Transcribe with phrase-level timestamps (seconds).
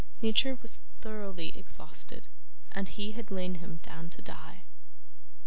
[0.19, 2.27] Nature was thoroughly exhausted,
[2.71, 4.63] and he had lain him down to die.